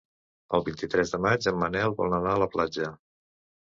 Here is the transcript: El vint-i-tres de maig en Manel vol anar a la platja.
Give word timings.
El 0.59 0.63
vint-i-tres 0.69 1.13
de 1.17 1.21
maig 1.27 1.51
en 1.53 1.63
Manel 1.67 1.97
vol 2.03 2.19
anar 2.23 2.35
a 2.37 2.43
la 2.49 2.53
platja. 2.59 2.95